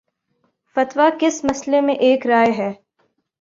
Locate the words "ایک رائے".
1.95-2.51